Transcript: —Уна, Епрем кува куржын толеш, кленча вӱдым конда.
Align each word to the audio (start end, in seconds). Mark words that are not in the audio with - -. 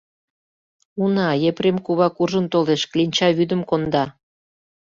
—Уна, 1.03 1.27
Епрем 1.49 1.77
кува 1.85 2.07
куржын 2.15 2.45
толеш, 2.53 2.81
кленча 2.91 3.27
вӱдым 3.37 3.61
конда. 3.69 4.03